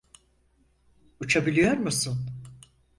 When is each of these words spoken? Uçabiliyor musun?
Uçabiliyor 1.19 1.77
musun? 1.77 2.17